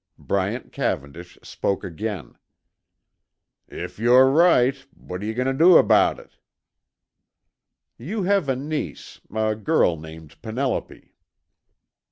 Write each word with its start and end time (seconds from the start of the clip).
Bryant 0.17 0.71
Cavendish 0.71 1.37
spoke 1.43 1.83
again. 1.83 2.35
"If 3.67 3.99
you're 3.99 4.31
right, 4.31 4.75
what're 4.95 5.23
you 5.23 5.35
goin' 5.35 5.45
to 5.45 5.53
do 5.53 5.77
about 5.77 6.17
it?" 6.17 6.37
"You 7.99 8.23
have 8.23 8.49
a 8.49 8.55
niece, 8.55 9.21
a 9.31 9.53
girl 9.53 9.97
named 9.97 10.41
Penelope." 10.41 11.13